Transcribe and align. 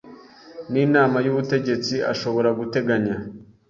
n 0.71 0.73
inama 0.85 1.17
y 1.25 1.29
ubutegetsi 1.31 1.95
ashobora 2.11 2.49
guteganya 2.59 3.15